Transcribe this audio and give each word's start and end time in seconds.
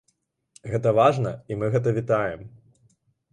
Гэта 0.71 0.93
важна, 0.99 1.33
і 1.51 1.59
мы 1.59 1.69
гэта 1.77 1.95
вітаем. 1.99 2.41